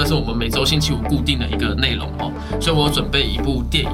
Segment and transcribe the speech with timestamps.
[0.00, 2.32] 这是我们每周星期五固定的一个内容哦。
[2.58, 3.90] 所以我准备一部电影。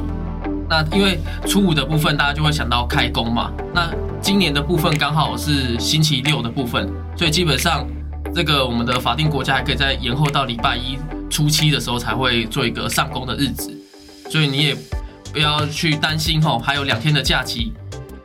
[0.68, 3.50] 那因为初五的部分，大家就会想到开工嘛。
[3.74, 7.84] 那今年的部分刚好是星期六的部分，所以基本上
[8.32, 10.96] 这个我们的法定国家还可以再延后到礼拜一
[11.28, 13.76] 初七的时候才会做一个上工的日子。
[14.30, 14.76] 所以你也
[15.32, 17.72] 不要去担心吼，还有两天的假期，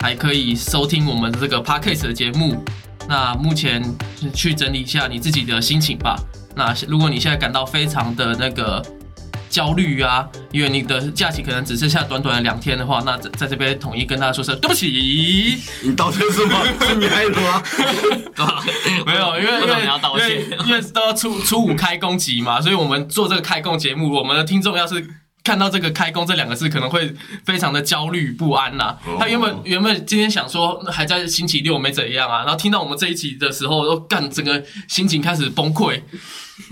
[0.02, 2.64] 还可以收听我们这个 podcast 的节目。
[3.10, 3.84] 那目前
[4.36, 6.16] 去整理一下你自己的心情吧。
[6.56, 8.84] 那如果你现在感到非常的那个
[9.50, 15.58] 焦虑啊，因为你的假期可能只剩下短短的两天的话，那在在这边统一跟大家说声对不起。
[15.84, 16.62] 你道歉是吗？
[16.88, 17.62] 是你害的吗？
[19.06, 25.06] 没有，因为因为要道歉因为因为都要初初五开工集嘛，所以我们做这个开工节目，我们的听众要是
[25.44, 27.14] 看到这个“开工”这两个字，可能会
[27.46, 36.02] 非常的焦虑不安呐、哦他原本原本今天想说还在星期六没怎样啊，然后听到我们这一集的时候，都干整个心情开始崩溃，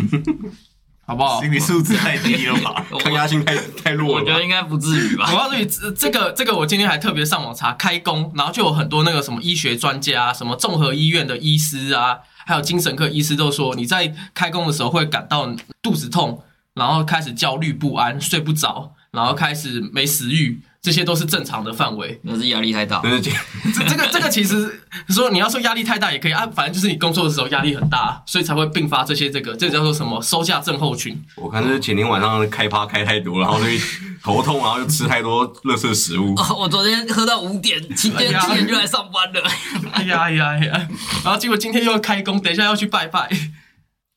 [1.05, 1.41] 好不好？
[1.41, 2.85] 心理素质太低了吧？
[2.99, 4.43] 抗压性太太弱了我觉得？
[4.43, 5.37] 应该不至于吧我。
[5.37, 16.43] 告诉你，这这个这个，我今天还特别上网查开工，然后就有很多那个什么医学专家、什么综合医院的医师啊，还有精神科医师都说，你在开工的时候会感到肚子痛，
[16.75, 22.19] 然后开始焦虑不安、睡不着，然后开始没食欲，这些都是正常的范围。
[22.23, 22.99] 那是压力太大。
[23.01, 23.33] 对对对
[23.73, 31.21] 这这个这个其实说你要说压力太大也可以啊，反正就是你工作的时候压力很大，所以才会并发这些这个，这叫做什么收假症候群。
[31.35, 33.79] 我看是前天晚上开趴开太多，然后所以
[34.23, 36.33] 头痛，然后又吃太多垃圾食物。
[36.39, 39.49] 哦，我昨天喝到五点，七点哎呀七点就来上班了。
[39.91, 40.87] 哎呀哎呀哎呀！
[41.25, 43.29] 然后结果今天又要开工，等一下要去拜拜。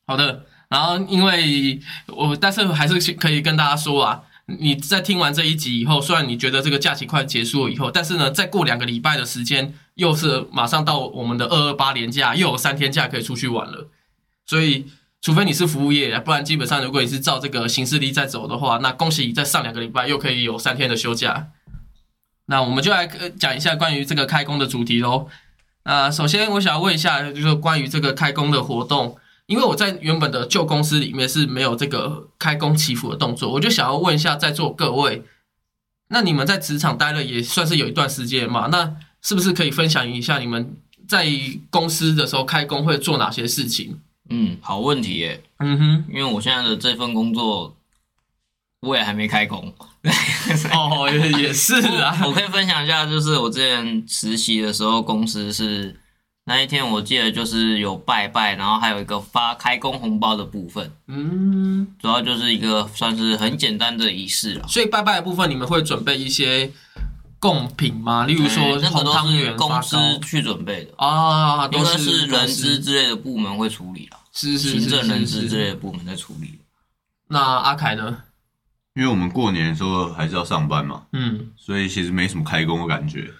[0.05, 13.87] 好的，然后因为我，但是还是可以跟大家说啊，你在听完这一集以后，虽然你觉得这个假期快结束了以后，但是呢，再过两个礼拜的时间，又是马上到我们的二二八连假，又有三天假可以出去玩了。
[14.47, 14.87] 所以，
[15.21, 21.49] 除非你是服务业，不然基本上如果你是照这个行事历在走的话，那恭喜你在上两个礼拜又可以有三天的休假。
[22.47, 23.07] 那我们就来
[23.39, 25.27] 讲一下关于这个开工的主题喽。
[25.85, 29.17] 那首先我想要问一下，就是关于这个开工的活动，
[29.47, 35.23] 因为我在原本的旧公司里面是没有这个开工祈福的动作，我就想要问一下在座各位，
[36.09, 40.75] 那你们在职场待了也算是有一段时间嘛，那是不是可以分享一下你们
[41.07, 41.27] 在
[41.69, 43.99] 公司的时候开工会做哪些事情？
[44.29, 47.75] 嗯，好问题耶，嗯哼，因为我现在的这份工作，
[48.79, 49.73] 我也还没开工。
[50.71, 55.99] 哦，也也是啊，我可以分享一下，就是我之前实习的时候，公司是
[56.45, 64.67] 那一天我记得就是有拜拜，然后还有一个发开工红包的部分，嗯，主要就是一个算是很简单的仪式了。
[64.67, 66.69] 所以拜拜的部分你们会准备一些
[67.39, 68.25] 贡品吗？
[68.25, 76.59] 例如说哎那个汤是公圆发糕司去准备的，啊，都应该是人资之类的部门会处理啦，是是是行政人资之类的部门在处理。
[77.29, 78.17] 那阿凯呢？
[78.95, 83.31] 因为我们过年的时候还是要上班嘛，嗯，所以其实没什么开工的感觉。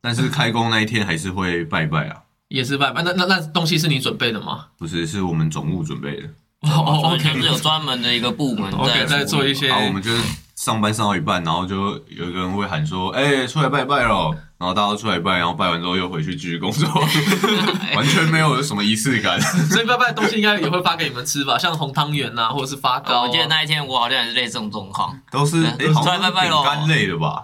[0.00, 2.21] 但是开工那一天还是会拜拜啊，
[2.52, 3.02] 也是拜拜。
[3.02, 4.66] 那那那东西是你准备的吗？
[4.78, 6.28] 不是是我们总务准备的。
[6.62, 10.22] 哦所以就 OK 是有专门的一个部门在在做一些然后我们就是
[10.54, 11.76] 上班上到一半，然后就
[12.08, 14.30] 有一个人会喊说：“哎、出来拜拜喽！”
[14.62, 16.86] 然后大家都出来拜，然后拜完之后又回去继续工作，
[17.96, 19.40] 完全没有什么仪式感。
[19.40, 23.22] 所以拜拜的东西应该也会发给你们吃吧，像红汤圆呐，或者是发糕啊。
[23.22, 27.42] 我记得那一天我好像也是类似这种状况，都是出来拜拜干类的吧？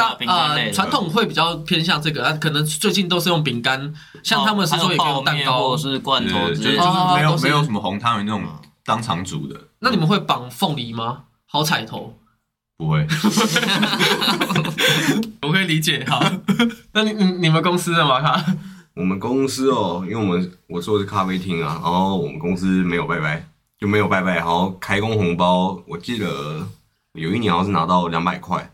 [0.00, 5.80] 大呃传统会比较偏向这个，啊，可能最近都是用饼干，像他们是说也可以用蛋糕或者。
[5.80, 6.76] 是罐头对，之类的。
[6.76, 8.42] 就就是没有没有什么红汤圆那种
[8.84, 11.22] 当场煮的，那你们会绑凤梨吗？
[11.46, 12.14] 好彩头，
[12.76, 13.06] 不会。
[15.42, 16.04] 我可以理解。
[16.08, 16.22] 好，
[16.92, 18.44] 那你你你们公司的马卡？
[18.94, 23.44] 我们公司哦，因为我们我做的是咖啡厅啊，然后我们公司没有拜拜，
[23.78, 26.66] 就没有拜拜，然后开工红包，我记得
[27.14, 28.70] 有一年好像是拿到两百块，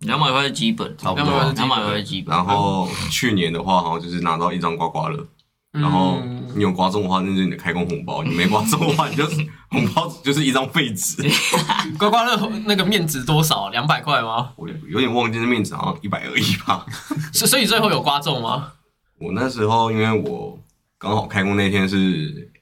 [0.00, 1.66] 两百块是基本，差不200块是基本多。
[1.66, 2.36] 两百块是基本。
[2.36, 5.26] 然后去年的话，好像就是拿到一张刮刮乐，
[5.72, 9.36] 然后嗯你有刮中的话，那就是你的开工红包； 你没刮中的话，你就是
[9.70, 11.22] 红包 就是一张废纸。
[11.98, 13.68] 刮刮乐那个面值多少？
[13.70, 14.52] 两百块吗？
[14.56, 16.86] 我有点忘记那面值好像一百而已吧。
[17.32, 18.72] 所所以最后有刮中吗？
[19.20, 20.58] 我那时候因为我
[20.96, 22.52] 刚好开工那天是，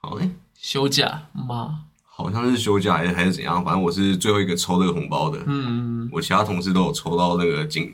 [0.00, 1.85] 好像、休假吗？
[2.16, 5.38] 好像是休假还是还是怎样，反正我是最后一个抽这个红包的。
[5.46, 7.92] 嗯，我其他同事都有抽到那个金，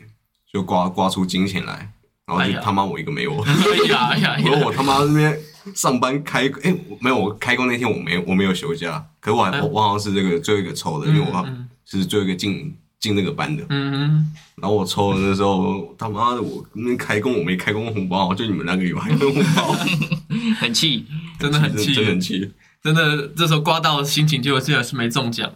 [0.52, 1.92] 就刮刮出金钱来，
[2.24, 3.36] 然后就他妈我一个没有。
[3.42, 4.36] 哎呀 哎呀！
[4.44, 5.36] 我说我他妈那边
[5.74, 13.64] 上班开，哎、我没有，我开工那天我没有我没有休假，可是我还、哎我我好像是这个最后一个抽的，因为我嗯是最后一个进进那个班的。
[13.70, 19.74] 嗯，然后我抽的那时候，他妈的我那边开工我没开工红包，就你们那个有开工红包，
[20.60, 21.06] 很气，
[21.40, 22.48] 真的很气，真的很气。
[22.82, 25.52] 真的这时候刮到心情就虽然是没中奖。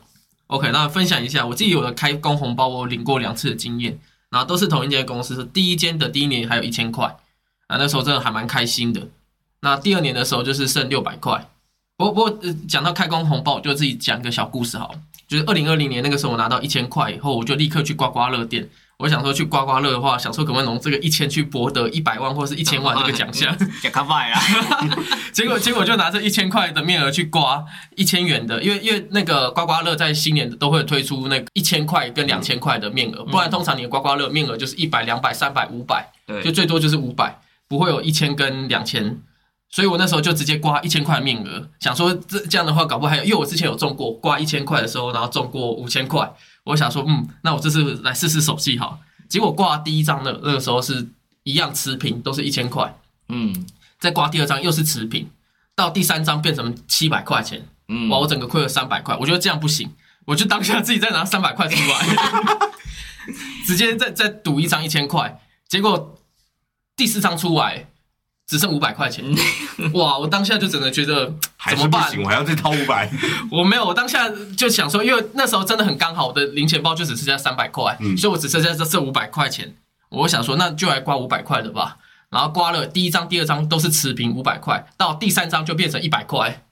[0.47, 3.99] OK，那分享一下我自己有的开工红包，我领过两次的经验，
[4.31, 7.07] 然后都是同一间公司，是第一间的第一年还有一千块，
[7.67, 9.09] 啊，那时候真的还蛮开心的。
[9.61, 11.49] 那第二年的时候就是剩六百块。
[11.97, 18.69] 不过不过讲到开工红包，我就自己讲一个小故事好了，就是二零二零年那个时候我拿到一千块以后，我就立刻去刮刮乐店。
[18.99, 23.55] 我想说去刮刮乐的话，想说可不可以用这个一千去博得一百万或是一千万这个奖项。
[23.83, 24.41] 假卡拜啦，
[25.33, 27.63] 结果结果就拿这一千块的面额去刮
[27.95, 36.11] 一千元的，因为因为那个刮刮乐在新年都会推出那个一千块跟两千块的面额，不然通常你的刮刮乐面额就是一百、两百、三百、五百，
[36.43, 37.39] 就，最多就是五百，
[37.69, 39.21] 不会有一千跟两千。
[39.69, 46.33] 所以我那时候就直接刮一千块的面额，想说这这样的话搞不好还有，因为我之前有中过刮一千块的时候，然后中过五千块，
[46.67, 49.01] 我想说嗯，那我这次来试试手气好。
[49.29, 51.09] 结果挂第一张的那个时候是
[51.43, 52.97] 一样持平，都是一千块。
[53.29, 53.67] 嗯
[53.99, 55.29] 再挂第二张又是持平，
[55.75, 58.19] 到第三张变成七百块钱，嗯，哇！
[58.19, 59.91] 我整个亏了三百块，我觉得这样不行，
[60.27, 62.69] 我就当下自己再拿三百块出来，
[63.67, 66.19] 直接再再赌一张一千块，结果
[66.95, 67.89] 第四张出来
[68.47, 69.25] 只剩五百块钱，
[69.95, 70.17] 哇！
[70.19, 72.09] 我当下就整个觉得 还怎么办？
[72.23, 73.11] 我还要再掏五百。
[73.51, 79.75] 我没有，我当下就想说，因为那时候真的很刚好，我的零钱包就只剩下三百块，嗯所以我只剩下这这五百块钱。
[80.11, 81.97] 我想说，那就来刮五百块的吧。
[82.31, 86.63] 然后刮了第一张、第二张都是持平五百块，到第三张就变成一百块。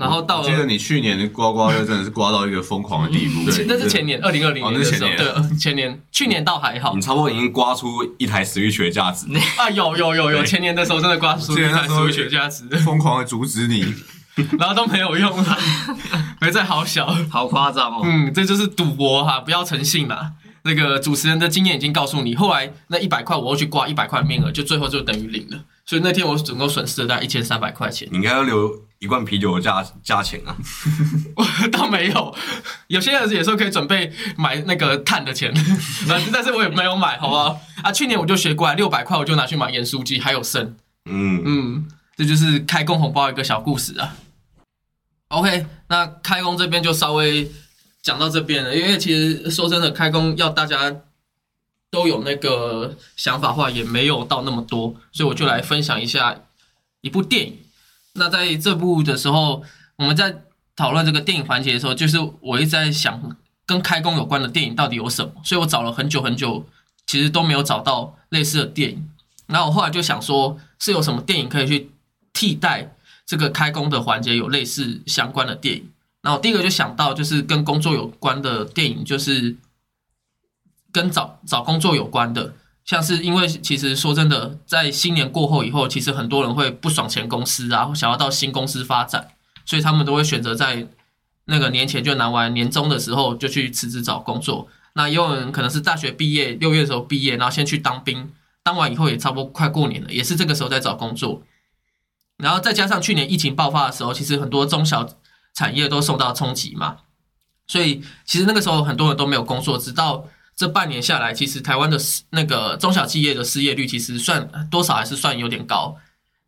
[0.00, 7.88] 对然后到了记得你去年的刮刮乐真的是刮到一个疯狂的地步，前那是前年二零二零哦年的时候，对，呃前年去年倒还好你差不多已经刮出
[8.18, 9.26] 一台 Switch 的价值。
[9.58, 13.94] 啊，有有有有，前年的时候真的刮出一台记得那时候 Switch 的价值，疯狂的阻止你。
[14.58, 15.58] 然后都没有用了，
[16.40, 17.06] 没在好小。
[17.28, 18.00] 好夸张哦。
[18.04, 20.32] 嗯，这就是赌博哈，不要诚信啦。
[20.62, 25.58] 那个主持人的经验已经告诉你，后来那一百块我又去刮一百块面额，就最后就等于零了。
[25.84, 28.70] 所以那天我总共损失了大概一千三百块钱，你应该要留
[29.00, 30.54] 一罐啤酒的价价钱啊！
[31.34, 32.36] 我 倒没有。
[32.88, 35.50] 有些人也说可以准备买那个碳的钱，
[36.06, 37.58] 但是但是我也没有买，好不好？
[37.82, 40.76] 啊，去年我就学过来，六百块我就拿去买盐酥鸡，还有剩。
[41.06, 44.14] 嗯，嗯，这就是开工红包一个小故事啊。
[45.28, 47.50] OK，那开工这边就稍微
[48.02, 50.94] 讲到这边了，因为其实说真的，开工要大家
[51.90, 56.36] 都有那个想法话，也没有到那么多，所以我就来分享一下
[57.00, 57.56] 一部电影。
[58.14, 59.62] 那在这部的时候，
[59.96, 60.42] 我们在
[60.76, 63.36] 讨论这个电影环节的时候，就是我一直在想
[63.66, 66.66] 跟开工有关的电影到底有什么，所以我找了很久很久，
[67.06, 69.08] 其实都没有找到类似的电影。
[69.46, 71.90] 然后我后来就想说，是有什么电影可以去
[72.32, 72.94] 替代
[73.26, 75.90] 这个开工的环节有类似相关的电影？
[76.22, 79.56] 然后我第一个就想到就是跟工作有关的电影，就是
[80.92, 82.54] 跟找找工作有关的，
[82.84, 89.28] 像是因为其实说真的，在新年过后以后，其实很多人会不爽前公司啊，想要到新公司发展，
[89.64, 90.88] 所以他们都会选择在
[91.44, 94.68] 那个年前就拿完年终的时候就去辞职找工作。
[94.94, 98.32] 那也有人可能是大学毕业六月的时候毕业，然后先去当兵，
[98.64, 101.42] 当完以后也差不多快过年了，也是这个时候在找工作。
[102.38, 105.08] 然后再加上去年疫情爆发的时候，其实很多中小
[105.54, 106.96] 产业都受到冲击嘛，
[107.68, 109.78] 所以其实那个时候很多人都没有工作。
[109.78, 110.26] 直到
[110.60, 115.96] 这半年下来，其实台湾的失那个中小企业的失业率其实算多少还是算有点高，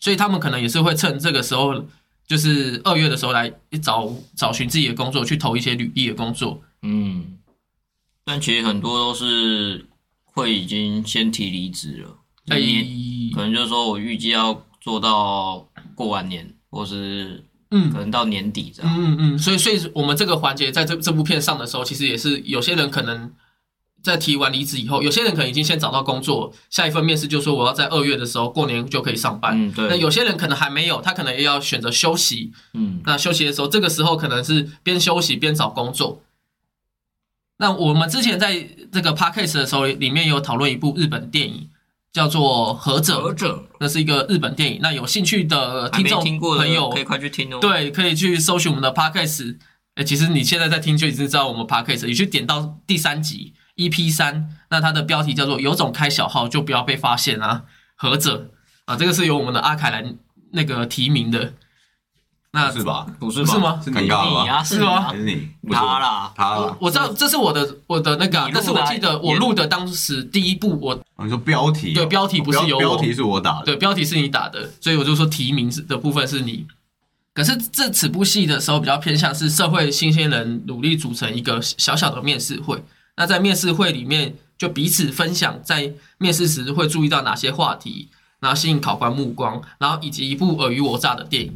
[0.00, 1.83] 所以他们可能也是会趁这个时候，
[2.26, 3.50] 就是二月的时候来
[3.83, 6.61] 找找寻自己的工作，去投一些履历的工作。
[6.83, 7.38] 嗯，
[8.26, 9.87] 但其实很多都是
[10.25, 12.14] 会已经先提离职了，
[13.35, 18.95] 可能就是说我预计要做到过完年，或是嗯可能到年底这样。
[18.95, 23.33] 嗯嗯，所以所以我们这个环节在这这部片上的时候，其实也是有些人可能
[24.02, 29.52] 在提完离职以后，有些人可能已经先找到工作，下一份面试就说我要在二月的时候过年就可以上班。
[29.56, 32.52] 嗯，对，那有些人可能还没有，他可能也要选择休息。
[32.75, 36.23] 嗯那休息的时候，这个时候可能是边休息边找工作。
[37.59, 41.68] 那我们之前在这个 podcast 的时候，里面有讨论一部日本电影，
[42.12, 44.80] 叫做《合者》，合者那是一个日本电影。
[44.82, 49.56] 那有兴趣的听众朋友可以快去听哦。，对，可以去搜寻我们的 podcast。
[49.94, 57.62] 哎，其实你现在在听就已经知道我们 podcast，你去点到第三集 EP 三，那它的标题叫做“有种开小号就不要被发现啊”，
[57.97, 58.50] 合者
[58.85, 60.14] 啊，这个是由我们的阿凯来
[60.52, 61.55] 那个提名的。
[62.55, 63.07] 那是吧？
[63.19, 63.50] 不是吧？
[63.50, 63.81] 是吗？
[63.83, 65.49] 是你尴尬了吧你啊，是吗是你？
[65.71, 71.95] 他啦，他啦我知道这是我的我的那个但是我记得我录的当时第一部我哦你说标题哦？
[71.95, 73.64] 对标题不是由我标标题是我打的。
[73.64, 76.67] 对，标题是你打的，所以我就说提名是的部分是你。
[77.33, 82.85] 可是这此部戏的时候比较偏向是社会新鲜人努力组成一个小小的面试会。
[83.16, 88.09] 那在面试会里面，就彼此分享在面试时会注意到哪些话题，
[88.40, 91.54] 然后吸引考官目光，然后以及一部尔虞我诈的电影。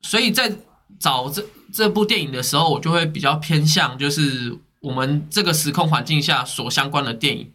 [0.00, 0.56] 所以在
[0.98, 7.52] 找这这部电影的时候，我就会比较偏向就是我们这个时空环境下所相关的电影。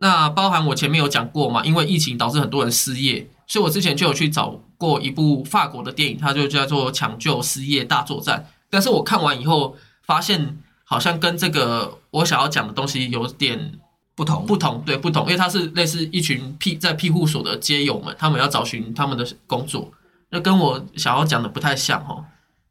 [0.00, 8.40] 那包含我前面有讲过嘛，因为疫情导致很多人失业，所以我之前就有去找过一部法国的电影，它就叫做《抢救失业大作战》。
[8.68, 13.78] 但是我看完以后发现，好像跟这个我想要讲的东西有点
[14.14, 14.46] 不同。
[14.46, 19.90] 不同，对不同，因为它是类似一群庇在庇护所的街友们，他们要找寻他们的工作，
[20.30, 22.24] 那跟我想要讲的不太像哦，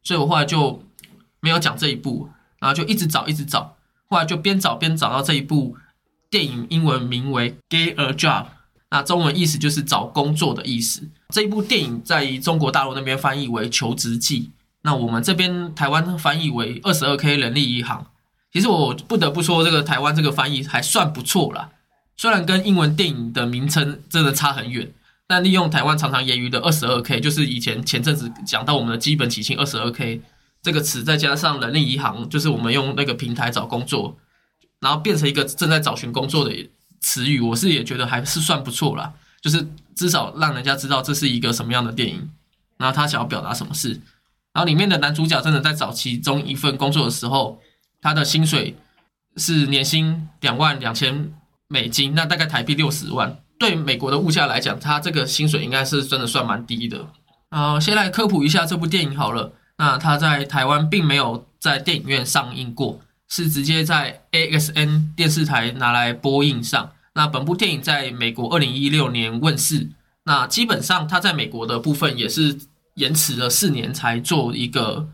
[0.04, 0.82] 所以我后来就
[1.42, 2.30] 没有讲这一部，
[2.60, 3.76] 然后就一直找一直找，
[4.10, 5.76] 后来就边找边找到这一部
[6.30, 8.44] 电影，英文名为《Get a Job》，
[8.90, 11.10] 那中文意思就是找工作的意思。
[11.30, 14.52] 这一部电影在中国大陆那边翻译为《求职记》，
[14.84, 18.02] 那我们这边台湾翻译为《二十二 K 人力银行》。
[18.52, 21.72] 其实我不得不说，这个台湾这个翻译还算不错啦。
[22.16, 24.94] 虽然跟英文电影的名称真的差很远，
[25.26, 30.22] 但利用台湾常常言语的二十二 K，就是以前前阵子讲到我们的基本起薪二十二 K
[30.62, 34.16] 这个词，再加上人力银行，就是我们用那个平台找工作，
[34.80, 39.12] 然后变成一个正在找寻工作的词语，我是也觉得还是算不错啦。
[39.42, 42.30] 就是至少让人家知道这是一个什么样的电影，
[42.78, 44.00] 然后他想要表达什么事。
[44.54, 47.60] 然后里面的男主角真的在找其中一份工作的时候。
[48.06, 48.76] 他的薪水
[49.38, 51.32] 是年薪两万两千
[51.70, 53.40] 美金，那大概台币六十万。
[53.58, 57.08] 对美国的物价来讲，他这个薪水应该是真的算蛮低的。
[57.52, 59.54] 呃，先来科普一下这部电影好了。
[59.78, 66.92] 那他在台湾并没有在电影院上映过，是直接在 AXN 电视台拿来播映上。
[67.14, 69.88] 那本部电影在美国二零一六年问世，
[70.26, 72.60] 那基本上他在美国的部分也是
[72.96, 75.08] 延迟了四年才做一个，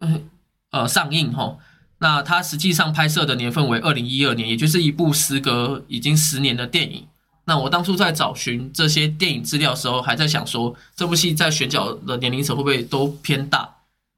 [0.00, 0.28] 嗯
[0.70, 1.58] 呃上映吼。
[1.98, 7.06] 那它实际上拍摄的年份为二零一二年，也就是一部时隔已经十年的电影。
[7.46, 13.76] 那我当初在找寻这些电影资料的时候，还在想说，这部戏在选角的年龄层会不会都偏大？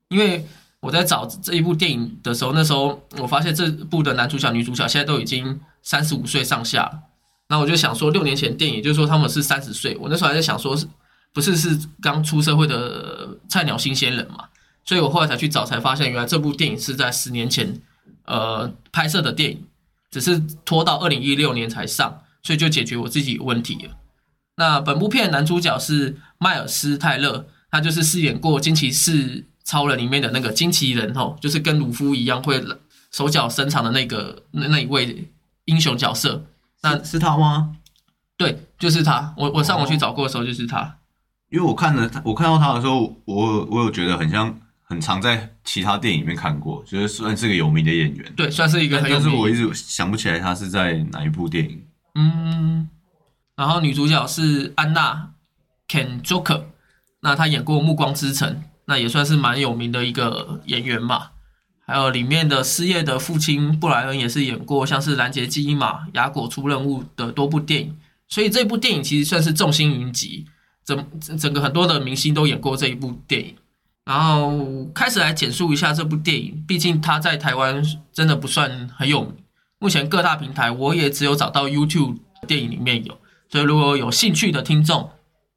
[0.09, 0.45] 因为
[0.81, 7.03] 我在找这一部电影的时候，那时候我发现这部的男主角、女主角现在都已经三十五岁上下。
[7.49, 10.87] 那我就想说，六年前电影就是说他们是三十岁，我那时候还在想说，是
[11.33, 14.45] 不是是刚出社会的菜鸟新鲜人嘛？
[14.85, 17.81] 所以我后来才去找，才发现原来这部电影是在十年前，
[18.25, 19.65] 呃拍摄的电影，
[20.11, 23.97] 只是拖到二零一六年才上，所以就解决我自己问题了。
[24.57, 32.65] 那本部片男主角是迈尔斯泰勒，他就是饰演过《惊奇四超人》里面的那个惊奇人吼，就是跟鲁夫一样会
[33.13, 35.29] 手脚伸长的那个那那一位
[35.67, 36.45] 英雄角色。
[36.83, 37.77] 那是他吗？
[38.37, 39.35] 对，就是他。
[39.37, 40.98] 我我上网去找过的时候就是他。
[41.51, 44.59] 因为我看了他，我看到他的时候，我我有觉得很像。
[44.91, 48.33] 很常在其他电影里面看过，觉得算是个有名的演员。
[48.35, 49.23] 对，算是一个很有名。
[49.23, 51.85] 但是我一直想不起来他是在哪一部电影。
[52.15, 52.89] 嗯，
[53.55, 55.33] 然后女主角是安娜
[55.89, 56.63] Ken Joker，
[57.21, 58.49] 那她演过《暮光之城》，
[58.87, 61.33] 那也算是蛮有名的一个演员嘛。
[61.87, 70.47] 还有里面的失业的父亲布莱恩也是演过像是《拦截基因》嘛，《雅果出任务》的多部电影，所以这部电影其实算是众星云集，
[71.21, 73.55] 整整个很多的明星都演过这一部电影。
[74.05, 79.35] 然后开始来简述一下这部电影，毕竟它在台湾真的不算很有名。
[79.79, 82.17] 目前各大平台我也只有找到 YouTube
[82.47, 83.19] 电影里面有，
[83.51, 85.11] 所以如果有兴趣的听众，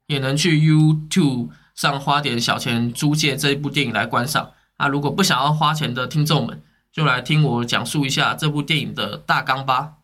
[0.06, 4.50] 也能去 YouTube 上花点小钱租借这一部电影来观赏。
[4.76, 6.60] 啊，如果不想要花钱的听众们，
[6.92, 9.94] 就来听我讲述一下这部电影的大纲吧。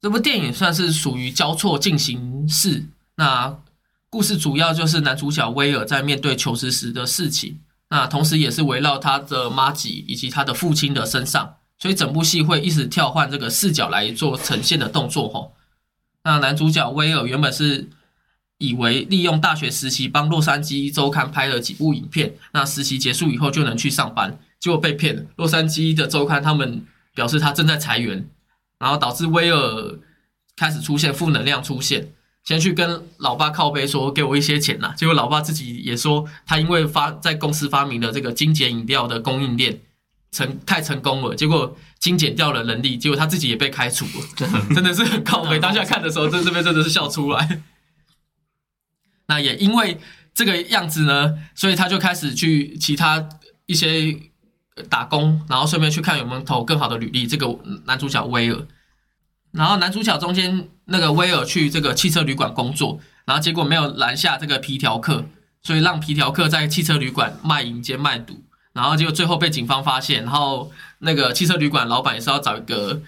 [0.00, 2.86] 这部电影算是属于交错进行式，
[3.16, 3.58] 那
[4.10, 7.60] 故事主要就是男主角威尔在面对求职时的事情。
[7.88, 15.54] 那同时也是围绕他的妈吉以及他的父亲的身上，所以整部戏会一直跳换这个视角来做呈现的动作吼。
[16.24, 17.88] 那男主角威尔原本是
[18.58, 25.22] 以为利用大学实习帮洛杉矶周刊拍了几部影片，那实习结束以后就能去上班，结果被骗了。
[25.36, 28.28] 洛杉矶的周刊他们表示他正在裁员，
[28.78, 29.98] 然后导致威尔
[30.56, 32.12] 开始出现负能量出现。
[32.44, 39.78] 先去跟老爸靠背说给我一些钱呐，结果老爸自己也说他因为发在公司发明的这个精简饮料的供应链
[40.32, 45.58] 成太成功了，结果精简掉了人力，结果他自己也被开除了， 真的是很靠背。
[45.60, 47.62] 当下看的时候，这这边真的是笑出来。
[49.26, 49.98] 那也因为
[50.34, 53.28] 这个样子呢，所以他就开始去其他
[53.66, 54.18] 一些
[54.88, 57.26] 打工，然后顺便去看有没有投更好的履历。
[57.26, 57.46] 这个
[57.84, 58.66] 男主角威尔。
[59.52, 65.24] 然后男主角中间那个威尔去这个汽车旅馆工作，然后结果没有拦下这个皮条客，
[65.62, 68.42] 所以让皮条客在汽车旅馆卖淫兼卖毒，
[68.72, 73.00] 然后结果最后被警方发现，然后那个汽车旅馆老板也是要找一个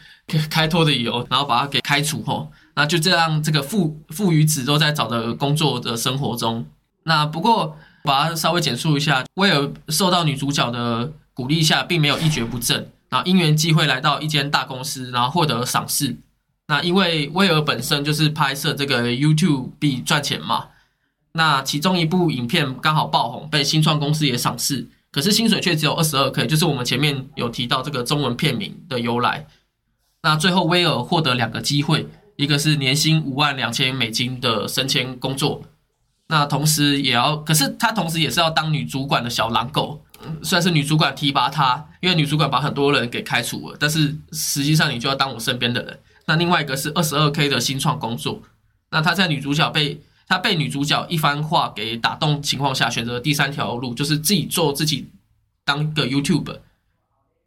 [0.48, 6.64] 开脱的理由，然后把他给开除后，那就这样这个父父与子都在找的工作的生活中。
[7.04, 9.24] 那不过把它稍微简述一下。
[9.34, 16.16] 威尔受到女主角的鼓励下，并没有一蹶不振，然后因缘际会来到一间大公司，然后获得赏识。
[16.72, 20.68] 那因为威尔本身就是拍摄这个 YouTube 必赚钱嘛，
[21.32, 29.46] 那其中一部影片刚好爆红，被新创公司也赏识，可是薪水却只有二十二 K，就是我们前面有提到这个中文片名的由来。
[30.22, 35.60] 那最后威尔获得两个机会，一个是年薪五万两千美金的升迁工作，
[36.28, 40.02] 那同时也要，可是他同时也是要当女主管的小狼狗。
[40.24, 45.98] 嗯虽然是女主管提拔他，因为女主管把很多人给开除了，但是实际上你就要当我身边的人。
[46.26, 48.40] 那另外一个是二十二 K 的新创工作，
[48.90, 55.08] 那他在女主角被他被女主角一番话给打动情况下，选择第三条路，就是自己做自己
[55.64, 56.58] 当一个 YouTube，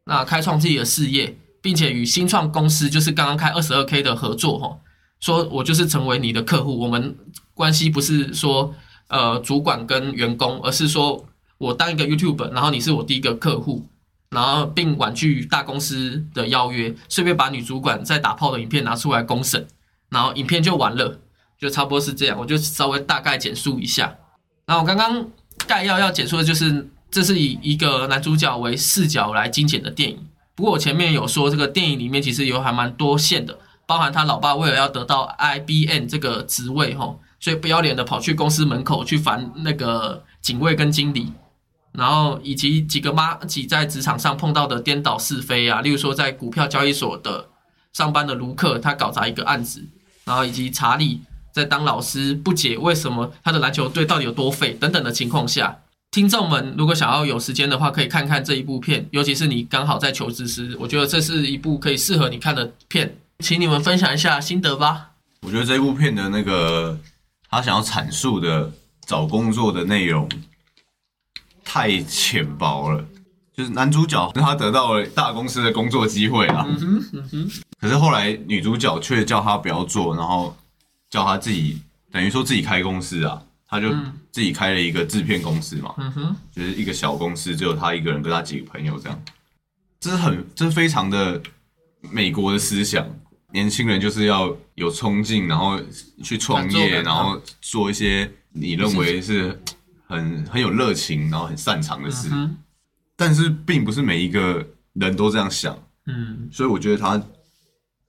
[0.04, 4.78] 那开创自己的事业，并且与新创公司就是刚刚开二十二 K 的合作哈，
[5.20, 7.16] 说我就是成为你的客户，我们
[7.54, 8.76] 关系不是说
[9.08, 11.26] 呃主管跟员工，而是说
[11.58, 13.88] 我当一个 YouTube，然后你是我第一个客户，
[14.30, 19.66] 然后并婉拒大公司的邀约，顺便把女主管在打炮的影片拿出来公审，
[20.10, 21.20] 然后影片就完了，
[21.58, 24.16] 就差不多是这样，我就稍微大概简述一下。
[24.68, 25.28] 那我刚刚
[25.68, 30.28] 概要要简述的就是，这是以一个男主角为视角来精简的电影。
[30.56, 41.32] 不过我前面有说，这个电影里面其实有还蛮多线的，包含他老爸为了要得到 IBM 这个职位吼，所以不要脸的跑去公司门口去烦那个警卫跟经理，
[41.98, 47.48] 然后以及几个妈几在职场上碰到的颠倒是非啊，例如说在股票交易所的
[47.94, 49.84] 上班的卢克，他搞砸一个案子，
[50.26, 55.78] 然后以及查理在当老师不解为什么他的篮球队到底有多废等等的情况下，
[56.12, 65.12] 听众们如果想要有时间的话，可以看看这一部片，尤其是你刚好在求职时，我觉得这是一部可以适合你看的片，请你们分享一下心得吧。
[65.42, 66.98] 我觉得这部片的那个
[67.50, 68.72] 他想要阐述的
[69.06, 70.28] 找工作的内容
[71.66, 73.06] 太浅薄了。
[73.54, 80.56] 就是男主角让他得到了大公司的工作机会啊，嗯哼，嗯哼，可是后来女主角却叫他不要做，然后
[81.10, 89.18] 叫他自己等于说自己开公司啊，他就嗯自己开了一个制片公司嘛，嗯哼，就是一个小公司，只有他一个人跟他几个朋友这样。
[90.02, 91.42] 这是很，这是非常的
[92.02, 93.08] 美国的思想。
[93.54, 95.80] 年轻人就是要有冲劲，然后
[96.22, 99.58] 去创业，然后做一些你认为是
[100.08, 102.30] 很很有热情，然后很擅长的事。
[102.32, 102.58] 嗯，
[103.16, 107.22] 但是并不是每一个人都这样想，嗯所以我觉得他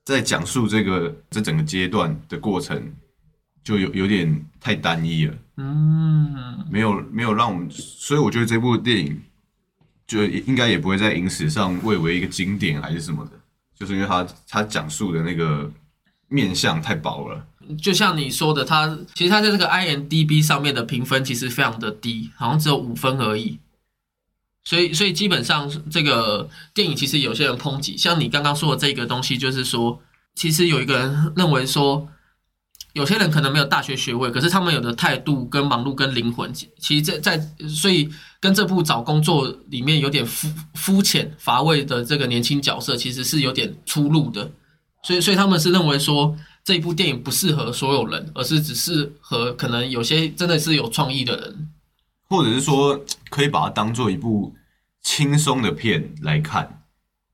[0.03, 2.93] 在讲述这个这整个阶段的过程，
[3.63, 5.33] 就有有点太单一了。
[5.57, 9.19] 嗯，没有没有让我们，所以我觉得这部电影
[10.05, 13.31] 就应该也不会在影史上位为一个经典还是什么的，
[13.75, 15.69] 就是因为他他讲述的那个
[16.27, 17.47] 面相太薄了。
[17.75, 23.59] 就像你说的，他其实他在这个 IMDB 上面的评分其实非常的低，好像只有五分而已。
[24.63, 30.01] 所以，所以基本上这个电影其实有些人抨击，像你刚刚说的这个东西，就是说，
[30.35, 32.05] 其实有一个人认为说，
[32.91, 38.09] 有些人可能没有大学学位，可是他们有的态度跟忙碌跟灵魂，其其实在在所以
[38.41, 44.51] 跟这部找工作里面有点肤肤浅乏味的这个年轻角色，其实是有点出入的。
[45.03, 46.35] 所以，所以他们是认为说
[46.67, 51.69] 这一部电影不适合所有人，而是只适合可能有些真的是有创意的人。
[52.27, 54.53] 或者是说，可以把它当做一部
[55.01, 56.83] 轻松的片来看。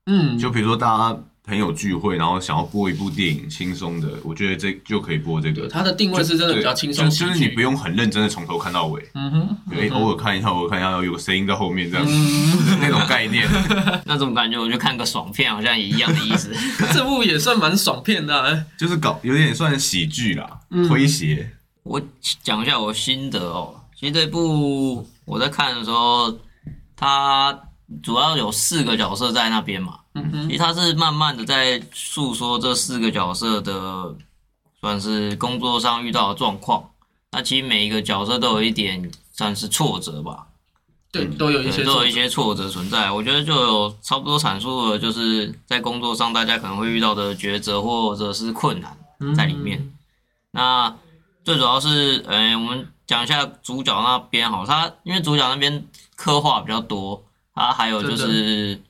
[0.05, 5.67] 嗯，就比如说，大家朋友聚会，然后想要播一部电影，轻松的，我觉得这就可以播这个。
[5.67, 13.45] 它的定位是真的比较轻松就是你不用很认真的从头看到尾，嗯哼，对，偶尔看一下，偶尔看一下，有个声音在后面这样，嗯那种概念。
[14.05, 16.49] 那种感觉，我就看个爽片，好像也一样的意思。
[16.93, 18.65] 这部也算蛮爽片的、啊。
[18.77, 21.51] 就是搞有点算喜剧啦，嗯诙谐。
[21.83, 22.01] 我
[22.41, 23.75] 讲一下我心得哦。
[23.99, 26.33] 其实这部我在看的时候，
[26.95, 27.57] 它
[28.01, 29.95] 主要有四个角色在那边嘛。
[30.13, 34.15] 嗯哼，其实他是慢慢的在诉说这四个角色的，
[34.79, 36.89] 算是工作上遇到的状况。
[37.31, 40.47] 那其实每一个角色都有一点算是挫折吧，
[41.11, 43.11] 对，都有一些都有一些挫折存在。
[43.11, 48.97] 我觉得就有差不多阐述了，就是在工作上大家可能会遇到的抉择或者是困难。
[49.37, 49.89] 在里面。
[50.51, 50.93] 那
[51.45, 57.23] 最主要是，呃，我们讲一下主角那边好，他因为主角那边刻画比较多，
[57.55, 58.81] 他还有就是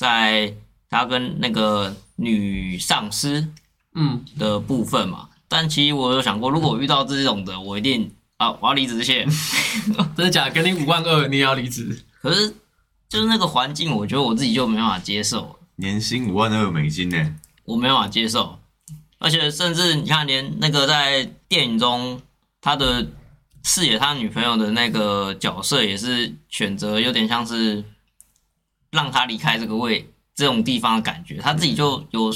[0.00, 0.54] 在
[0.88, 3.46] 他跟那个女上司
[3.94, 5.28] 嗯，的部分嘛。
[5.46, 9.28] 但其实我有想过，如果我遇到这种的，我一定啊，我要离职线。
[10.16, 10.50] 真的假的？
[10.52, 12.02] 给你五万二，你也要离职？
[12.22, 12.48] 可是
[13.10, 17.36] 就是那个环境，我觉得我自己就没办法接受，年薪五万二美金呢，
[17.66, 18.58] 我没办法接受。
[19.18, 22.18] 而且甚至你看，连那个在电影中
[22.62, 23.06] 他的
[23.62, 27.84] 饰演他女朋友的那个角色，也是选择有点像是
[28.90, 32.32] 让他离开这个位这种地方的感觉，他自己就有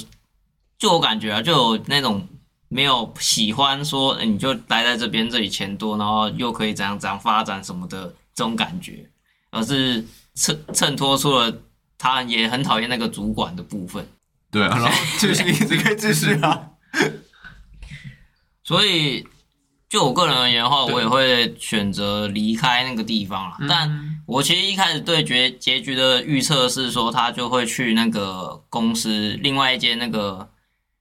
[0.79, 2.27] 就有感觉啊，就有那种
[2.69, 9.09] 没有喜欢说、诶你就待在这边，这里钱多，然后又可以怎样怎样发展什么的这种感觉，
[9.51, 11.53] 而是衬衬托出了
[11.97, 14.07] 他也很讨厌那个主管的部分。
[14.51, 16.71] 对啊，然后继续，你可以继续啊。
[18.63, 19.27] 所以，
[19.89, 23.57] 就我个人而言的话，我也会选择离开那个地方啦。
[23.69, 30.49] 但嗯我其实一开始对结结局的预测是说，他就会去那个公司另外一间那个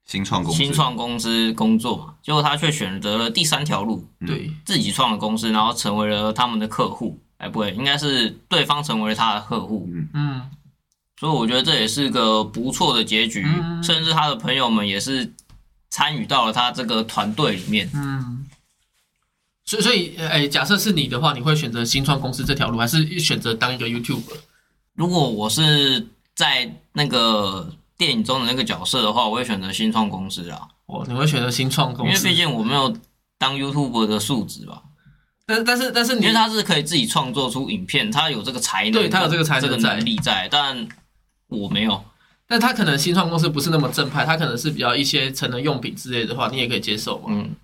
[0.06, 7.20] 新创公司，新创公司工作嘛，结果他却选择了第三条路，对，自己创了公司，然后成为了他们的客户。
[7.38, 9.90] 哎，不对，应该是对方成为了他的客户。
[10.14, 10.42] 嗯
[11.20, 15.34] 所以我觉得这也是个不错的结局，嗯甚至他的朋友们也是
[15.90, 17.90] 参与到了他这个团队里面。
[17.94, 18.33] 嗯。
[19.82, 24.38] 所以，所以，哎，假设是你的话，你会选择新创公司这条路，还是选择当一个 YouTuber？
[24.96, 32.30] 如果我是在那个电影中的那个角色的话，我会选择新创公司啊，哦，你会选择新创公司因为？
[32.30, 32.96] 毕竟我没有
[33.38, 34.84] 当 YouTube 的素质吧，
[35.46, 40.88] 但但是但是你因为他是可以自己创作出影片，他有这个才能，对他有这个才能这个在能力在，但
[41.48, 42.04] 我没有。
[42.46, 47.56] 但他可能新创公司不是那么正派，他可能是比较一些成人用品之类的话，你也可以接受嘛，嗯，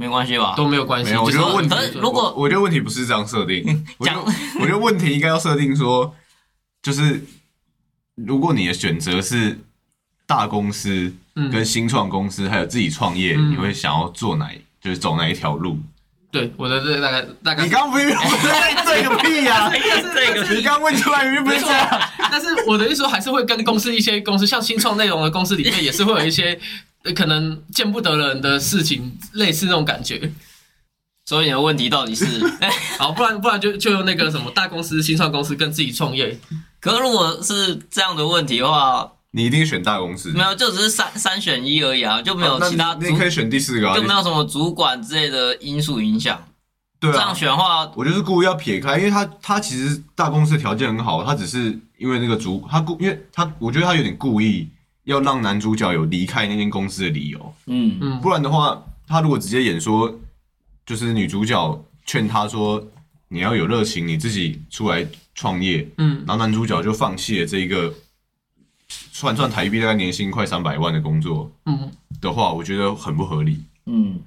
[0.00, 0.54] 没关系吧？
[0.56, 1.10] 都没有关系。
[1.10, 3.62] 没有，我就是觉得问题，如果我觉得问题不是这样设定，
[3.98, 6.14] 我觉得讲我觉得问题应该要设定说，
[6.82, 7.22] 就是
[8.14, 9.58] 如果你的选择是
[10.26, 15.78] 大公司嗯跟新创公司，还有自己创业，嗯你会想要做哪，就是走哪一条路？
[16.32, 18.48] 对我的这个大概大概你刚不是不是
[18.86, 19.68] 这个屁呀、
[20.14, 22.00] 这个你刚问出来明明不是这样。
[22.30, 26.58] 但是我的意思说，还是会跟公司一些公司，像新创内容的公司里面，也是会有一些呃
[27.14, 30.32] 可能见不得人的事情，类似那种感觉。
[31.26, 32.24] 所以你的问题到底是？
[32.98, 36.38] 好，不然不然就就用那个什么大公司、新创公司跟自己创业。
[36.80, 46.42] 可是如果是这样的问题的话，你一定选大公司，没有，就只是三三选一而已啊，就没有其他主你你可以选第四个啊，就没有什么主管之类的因素影响。
[46.98, 47.34] 对啊这样。
[47.34, 54.68] 选的话，我就是故意要撇开，因为他他其实大公司的条件很好，他只是因为那个主他故，因为他我觉得他有点故意
[55.10, 60.14] 要让男主角有离开那间公司的理由，嗯，嗯，不然的话，他如果直接演说，
[60.86, 62.82] 就是女主角劝他说
[63.28, 66.18] 你要有热情，你自己出来创业，嗯。
[66.26, 67.92] 然后男主角就放弃了这一个
[68.88, 73.64] 算算台币大概年薪快三百万的工作嗯，的话，我觉得很不合理。
[73.86, 74.20] 嗯，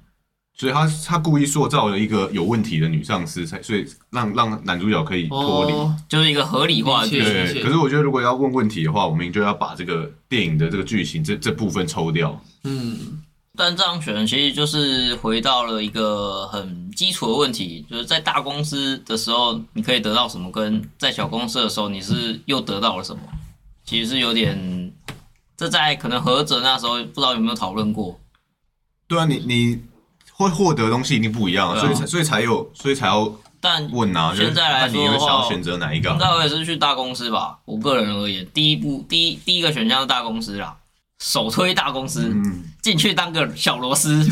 [0.56, 5.72] 所以他他故意塑造了一个有问题的女上司，才所以让让男主角可以脱离。
[5.72, 7.54] 哦，就是一个合理化的理解剧情。
[7.54, 12.40] 对，可是我觉得如果要问问题的话，我们就要把这个电影的这个剧情这这部分抽掉。
[12.62, 13.20] 嗯
[13.56, 23.22] 但这样选其实就是回到了一个很基础的问题，就是在大公司的时候你可以得到什么，跟在小公司的时候你是又得到了什么，
[23.84, 24.92] 其实是有点，
[25.56, 28.18] 这在可能何者那时候不知道有没有讨论过。
[29.06, 29.80] 对啊，你你
[30.36, 34.30] 会获得的东西一定不一样所以才所以才有所以才要但问啊。
[34.30, 36.12] 就是现在来说你会说的话想要选择哪一个啊？
[36.14, 37.56] 应该我也是去大公司吧。
[37.64, 40.76] 我个人而言，第一步第一第一个选项是大公司啦，
[41.22, 44.22] 首推大公司，嗯，进去当个小螺丝。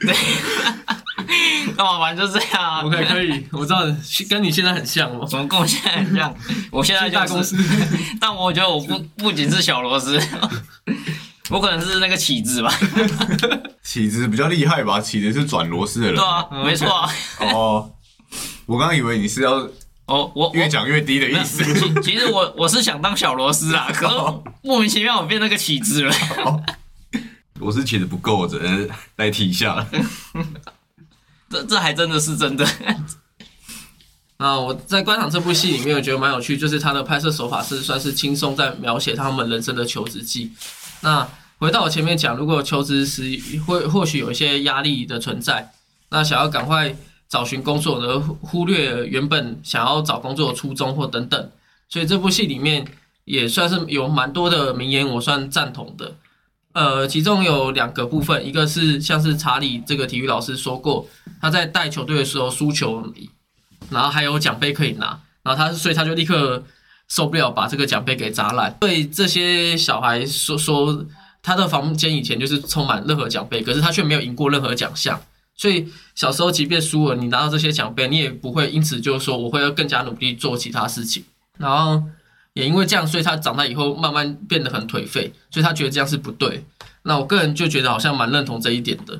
[0.00, 0.14] 对，
[1.76, 3.80] 干嘛玩就这样啊 OK 可以，我知道
[4.28, 5.26] 跟你现在很像哦。
[5.26, 6.32] 怎么跟我现在很像？
[6.70, 7.56] 我现在就是大公司，
[8.20, 10.20] 但我觉得我不不仅是小螺丝，
[11.50, 12.72] 我可能是那个起子吧。
[13.82, 15.00] 起子比较厉害吧？
[15.00, 16.16] 起子是转螺丝的人。
[16.16, 17.10] 对啊，没错啊。
[17.54, 17.90] 哦，
[18.66, 19.66] 我刚刚以为你是要
[20.06, 21.64] 哦我越讲越低的意思。
[21.74, 24.14] 其其实我 我是想当小螺丝啊，可是
[24.62, 26.14] 莫名其妙我变那个起子了。
[27.60, 29.88] 我是其实不够，只能代替一下了。
[31.50, 32.66] 这这还真的是真的。
[34.38, 40.52] 那我在观赏这部戏里面，我觉得蛮有趣，就是他的拍摄手法是算是轻松在描写他们人生的求职记。
[41.00, 43.22] 那回到我前面讲，如果求职时
[43.66, 45.72] 会或许有一些压力的存在，
[46.10, 46.94] 那想要赶快
[47.28, 51.50] 找寻工作而忽略原本想要找工作的初衷或等等，
[51.88, 52.86] 所以这部戏里面
[53.24, 56.14] 也算是有蛮多的名言，我算赞同的。
[56.72, 61.06] 呃，其中有两个部分，一个是像是查理这个体育老师说过，
[61.40, 63.02] 他在带球队的时候输球，
[63.90, 66.62] 然后还有奖杯可以拿，然后他所以他就立刻
[67.08, 68.76] 受不了，把这个奖杯给砸烂。
[68.80, 71.04] 对这些小孩说说，
[71.42, 75.20] 他的房间以前就是充满任何奖杯，可是他却没有赢过任何奖项。
[75.56, 81.24] 所以小时候即便输了，你拿到这些奖杯，你也不会因此就说我会要更加努力做其他事情。
[81.56, 82.02] 然后
[82.52, 86.64] 也因为这样，所以他长大以后慢慢变得很颓废，所以他觉得这样是不对。
[87.02, 89.18] 那我个人就觉得好像蛮认同这一点的。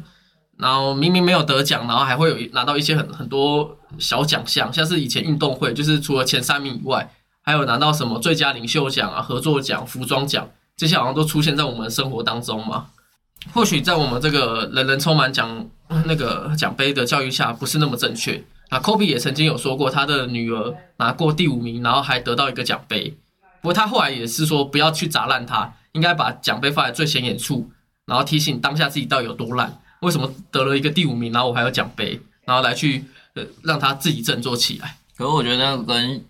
[0.59, 7.09] 然后明明没有得奖，然后还会有拿到一些很很多小奖项，像是以前运动会，就是除了前三名以外，
[7.49, 12.89] 还有拿到什么最佳领袖奖啊、合作奖、服装奖，这些好像都出现在我们生活当中嘛。
[13.55, 15.67] 或许在我们这个人人充满奖
[16.05, 18.45] 那个奖杯的教育下，不是那么正确。
[18.69, 23.17] 啊，Kobe 也曾经有说过，他的女儿拿过第五名，然后还得到一个奖杯。
[23.63, 27.71] 不过他后来也是说，不要去砸烂它，应该把奖杯放在最显眼处，
[28.05, 33.07] 然后提醒当下自己到底有多烂，为什么得了一个第五名，然后我还有奖杯，然后来去
[33.37, 34.99] 呃让他自己振作起来。
[35.17, 36.23] 可是我觉得那个跟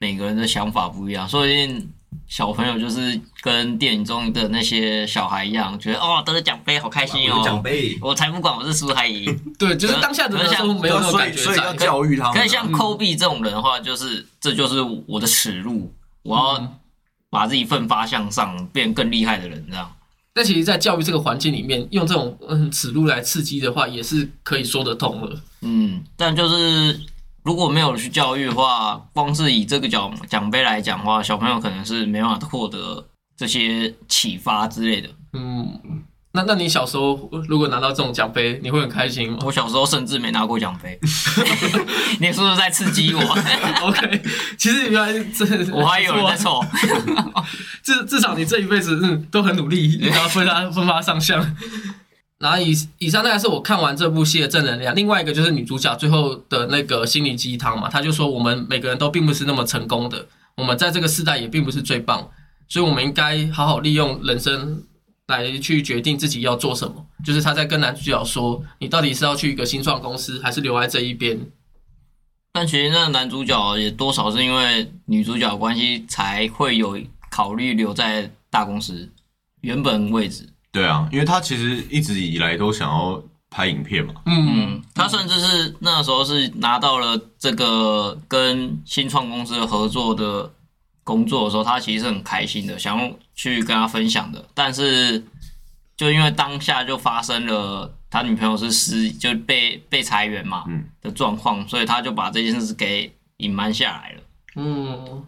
[0.00, 1.88] 每个人的想法不一样，说不定
[2.26, 9.38] 小朋友就是跟电影中的那些小孩一样，觉得哦得了奖杯好开心哦奖哦，杯，我才不管我是输还赢。
[9.58, 11.74] 对，就是当下的时候没有那种感觉所以要。
[11.74, 12.34] 教育他们啊。
[12.34, 16.78] 可是像 Kobe 这种人的话，就是这就是我的耻辱，我要
[17.28, 19.92] 把自己奋发向上，变更厉害的人，这样。
[20.32, 25.36] 但其实，在教育这个环境里面，用这种嗯此路来刺激的话，也是可以说得通的。
[25.62, 26.98] 嗯，但就是
[27.42, 35.08] 如果没有去教育的话，光是以这个奖奖杯来讲的话，小朋友可能是没办法获得这些启发之类的。
[35.32, 35.80] 嗯，
[36.32, 40.98] 那那你小时候如果拿到这种奖杯，你会很开心吗我小时候甚至没拿过奖杯，
[42.20, 43.20] 你是不是在刺激我？？
[43.86, 44.22] OK，
[44.58, 47.44] 其实原来这我还有人在错，凑。
[47.82, 51.56] 至至少你这一辈子嗯都很努力，然后分发分发上相。
[52.40, 60.26] 然后以以上大概是我看完这部戏的正能量，另外一个就是女主角最后的那个心灵鸡汤嘛，她就说我们每个人都并不是那么成功的，
[60.56, 62.26] 我们在这个时代也并不是最棒，
[62.66, 64.82] 所以我们应该好好利用人生
[65.26, 67.06] 来去决定自己要做什么。
[67.22, 71.38] 就是她在跟男主角说，你到底是要去一个新创公司，还是留在这一边？
[72.52, 76.98] 但其实那男主角也多少是因为女主角关系，才会有
[77.30, 79.08] 考虑留在大公司
[79.60, 80.48] 原本位置。
[80.72, 84.14] 对啊，因为他其实一直以来都想要拍影片嘛。
[84.26, 90.52] 嗯嗯，他甚至是那时候是拿到了这个跟新创公司的合作的
[91.02, 94.44] 工作的时候，他其实是很开心的，想要去跟他分享的。
[94.54, 95.24] 但是
[95.96, 104.20] 就因为当下就发生了他女朋友是失就被被裁员嘛嗯的状况，所以他就把这件事给隐瞒下来了。
[104.54, 105.24] 嗯，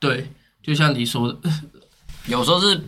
[0.00, 0.28] 对，
[0.62, 1.38] 就像你说的，
[2.26, 2.82] 有时候是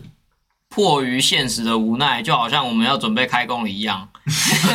[0.75, 4.09] 迫于现实的无奈，就好像我们要准备开工了一样。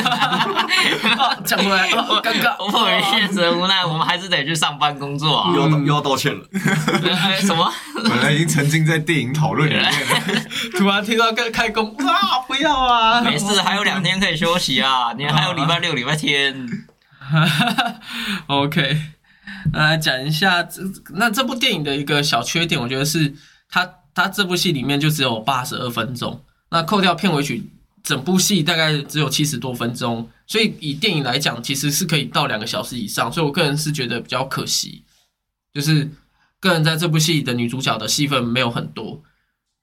[0.02, 5.52] 啊 讲回来，啊尴尬， 迫于现实的无奈，我们还是得去上班工作啊。
[5.54, 6.42] 又要道又要道歉了。
[7.20, 7.70] 哎什么？
[7.94, 9.90] 本来已经沉浸在电影讨论里面了，
[10.78, 13.20] 突然听到开开工啊，不要啊！
[13.20, 16.66] 没事，还有两天可以休息啊，你还有礼拜六、礼拜天。
[18.46, 18.96] OK，
[19.74, 20.80] 来讲一下这
[21.16, 23.34] 那这部电影的一个小缺点，我觉得是
[23.70, 27.70] 它它这部戏里面就只有八十二分钟，那扣掉片尾曲，
[28.02, 35.02] 整部戏大概只有七十多分钟，所以以电影来讲，其实是可以到两个小时以上，所以我个人是觉得比较可惜，
[35.72, 36.10] 就是
[36.58, 39.22] 个人在这部戏的女主角的戏份没有很多。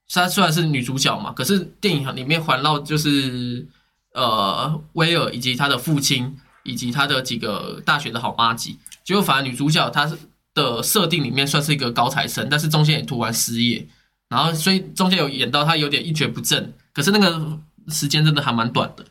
[0.10, 3.68] 她虽然是女主角嘛，可是电影里面环绕就是
[4.14, 8.78] 呃威尔以及他的父亲，以及他的几个大学的好妈吉。
[9.04, 10.10] 结果反而女主角她
[10.54, 13.88] 的设定里面算是一个高材生，但是中间也突然失业，
[14.30, 19.06] 然后所以中间有演到他有点一蹶不振，可是那个时间真的还蛮短的。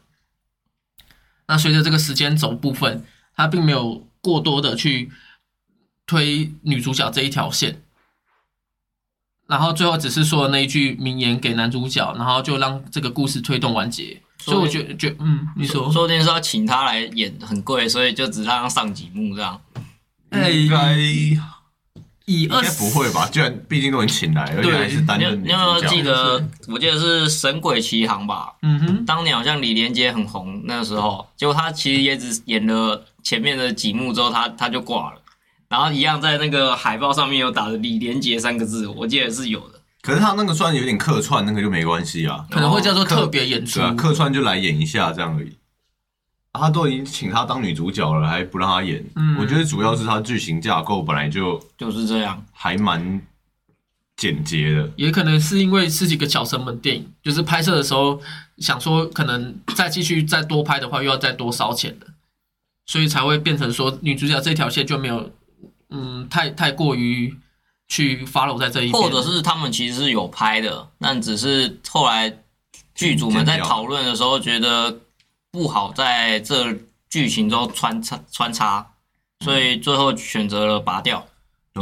[1.46, 5.10] 那随着这个时间轴部分，他并没有过多的去
[6.06, 7.82] 推女主角这一条线，
[9.46, 14.20] 然后最后只是说了那一句名言给男主角，然后就让这个故事推动完结。
[14.38, 19.60] 所以我觉得，觉嗯，你说，说不定是要请他来演，很贵，所以就只让他上几幕这样。
[20.30, 20.94] 应该
[22.26, 23.28] 以二十不会吧？
[23.32, 26.48] 居然毕竟都已经请来，而且还是担你有任女你有没有角记得？
[26.68, 28.52] 我记得是《神鬼奇航》吧？
[28.62, 35.20] 嗯哼，当年好像李连杰很红，那个时候，结果他其实也只演了前面的几幕之后，他他就挂了。
[35.68, 39.80] 然后一样在那个海报上面有打着李连杰三个字，我记得是有的。
[40.02, 42.44] 可是他那个算有点客串，那个就没关系啊。
[42.50, 43.88] 可能会叫做特别演出对。
[43.88, 45.56] 啊，客串就来演一下这样而已。
[46.56, 49.36] 啊他都已经请她当女主角了，还不让她演，嗯。
[49.38, 52.42] 我觉得主要是她剧情架构本来就就是这样。
[52.52, 53.20] 还蛮
[54.16, 54.90] 简洁的。
[54.96, 58.18] 也可能是因为是一个小成本电影，就是拍摄的时候
[58.58, 62.06] 想说可能再继续再多拍的话，又要再多烧钱的，
[62.86, 65.30] 所以才会变成说女主角这条线就没有，
[65.90, 67.36] 嗯，太太过于
[67.88, 72.32] 去 follow 在这一边，或者是他们其实是有拍的，但只是后来
[72.94, 74.98] 剧组们在讨论的时候觉得
[75.56, 76.76] 不好在这
[77.08, 78.86] 剧情中穿插穿插，
[79.40, 81.26] 所以最后选择了拔掉。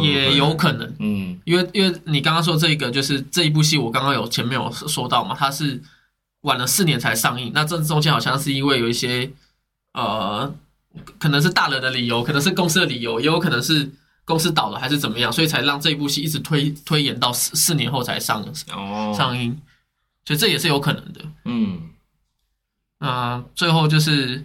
[0.01, 5.81] 也有可能，嗯，因为因为你刚刚说这个就是这一部戏，我刚刚有前面有说到嘛，它是
[6.41, 9.31] 晚了四年才上映，那这中间好像是因为有一些
[9.93, 10.53] 呃，
[11.21, 13.89] 可能是大人的理由，可能是公司的理由，也有可能是
[14.25, 19.57] 公司倒了还是怎么样，所以才让这部戏一直推推延到四四年后才上哦，上映，
[20.25, 21.21] 所以这也是有可能的。
[21.45, 21.81] 嗯，
[23.07, 24.43] 那、最后就是，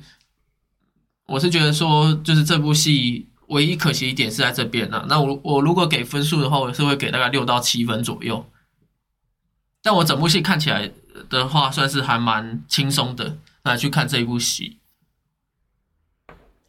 [1.26, 8.46] 我是觉得说，就是这部戏唯一可惜一点是在这边呢、那我我如果给分数的话，我是会给大概六到七分左右。
[9.82, 10.92] 但我整部戏看起来
[11.30, 14.80] 的话，算是还蛮轻松的，来去看这一部戏，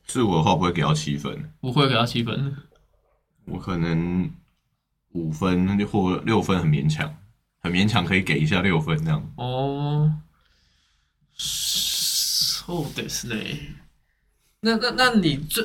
[0.07, 2.57] 是我的话不会给到七分，不会给到七分。
[3.47, 4.31] 我可能
[5.11, 7.17] 五分或六分很勉强，
[7.59, 9.29] 很勉强可以给一下六分这样。
[9.35, 10.13] 哦，
[11.40, 13.76] そうですね。
[14.62, 15.64] 那那那你最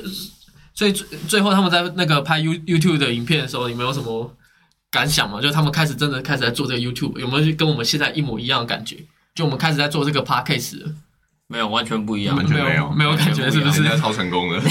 [0.73, 4.35] 所以最最后他们在那个拍 You YouTube 的影片的时候，你们有什么
[4.89, 5.41] 感想吗？
[5.41, 8.97] 就是他们开始真的开始在做这个 YouTube，有没有跟我们现在一模一样的感觉？
[9.33, 10.93] 就我们开始在做这个 Podcast 了，
[11.47, 12.45] 没有，完全不一样完。
[12.45, 14.61] 全没有没有感觉是不是人家超成功的，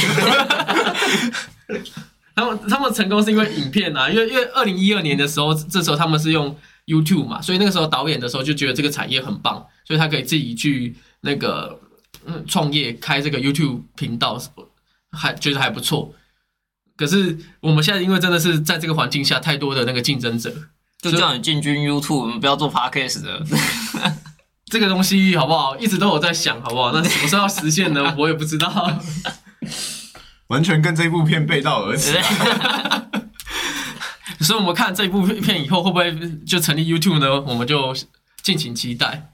[2.35, 6.55] 他们他们成功是因为影片啊，因为因为二零一二年的时候，这时候他们是用
[6.88, 11.80] YouTube 嘛，所以那个时候导演的时候就觉得这个产业很棒，所以他可以自己去那个
[12.26, 14.42] 嗯创业开这个 YouTube 频道，
[15.12, 16.14] 还觉得还不错。
[16.98, 20.54] 可是我们现在因为真的是在这个环境下，太多的那个竞争者，
[21.02, 23.44] 就叫你进军 YouTube，我们不要做 Podcast 的。
[24.72, 25.78] 这个东西好不好？
[25.78, 26.92] 一直都有在想，好不好？
[26.92, 28.16] 那什么时候要实现呢？
[28.18, 29.00] 我也不知道。
[30.48, 32.18] 完全跟这部片背道而驰。
[34.40, 36.14] 所以我们看这部片以后会不会
[36.46, 37.42] 就成立 YouTube 呢？
[37.42, 37.96] 我们就
[38.44, 39.32] 敬请期待。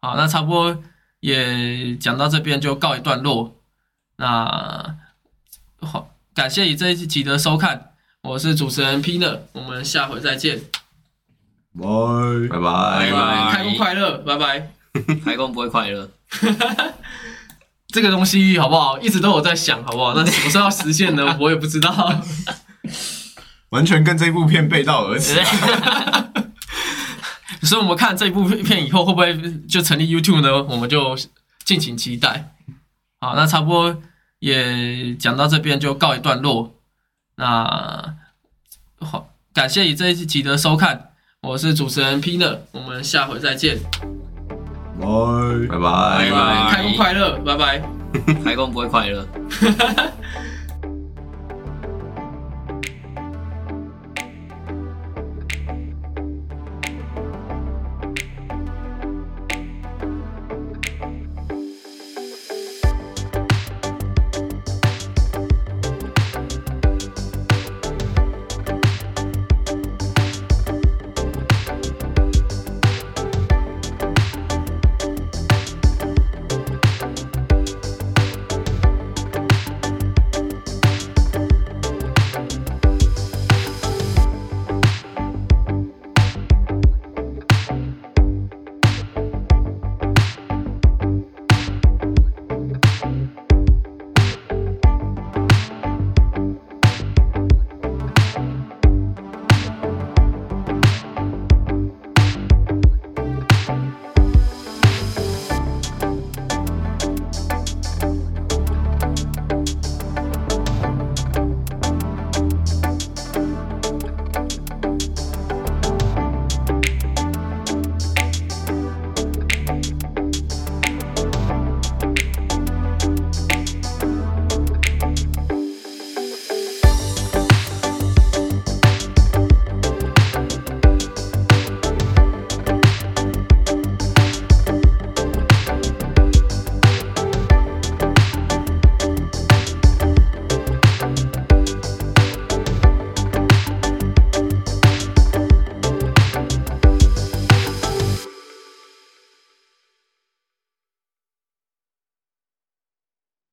[0.00, 0.82] 好，那差不多
[1.20, 3.56] 也讲到这边就告一段落。
[4.16, 4.96] 那
[5.80, 10.60] 好，感谢你这一集的收看，我是主持人 Pina，我们下回再见，
[11.74, 11.86] 拜。
[12.48, 14.70] 拜拜拜拜开工快乐，拜拜。
[15.24, 16.10] 开工不会快乐。
[17.88, 18.98] 这个东西好不好？
[19.00, 20.14] 一直都有在想，好不好？
[20.14, 21.36] 那什么时候要实现呢？
[21.40, 22.22] 我也不知道。
[23.70, 25.42] 完全跟这部片背道而驰。
[27.62, 29.36] 所以我们看这部片以后会不会
[29.68, 30.62] 就成立 YouTube 呢？
[30.64, 31.16] 我们就
[31.64, 32.54] 敬请期待。
[33.20, 34.00] 好，那差不多
[34.38, 36.72] 也讲到这边就告一段落。
[37.36, 38.14] 那
[39.00, 41.10] 好，感谢你这一集的收看，
[41.42, 43.78] 我是主持人 Pina，我们下回再见，
[45.00, 45.06] 拜。
[45.68, 47.82] 拜拜拜拜开工快乐，拜拜。
[48.42, 49.28] 开工不会快乐。